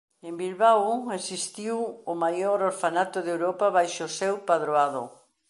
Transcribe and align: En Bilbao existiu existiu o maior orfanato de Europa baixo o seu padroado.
En 0.27 0.33
Bilbao 0.41 0.89
existiu 1.17 1.17
existiu 1.17 1.75
o 2.11 2.13
maior 2.23 2.59
orfanato 2.71 3.17
de 3.25 3.31
Europa 3.35 3.65
baixo 3.77 4.03
o 4.07 4.13
seu 4.19 4.33
padroado. 4.49 5.03